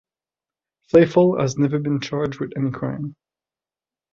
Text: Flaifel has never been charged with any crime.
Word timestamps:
Flaifel 0.91 1.39
has 1.39 1.57
never 1.59 1.77
been 1.77 1.99
charged 1.99 2.39
with 2.39 2.53
any 2.57 2.71
crime. 2.71 3.15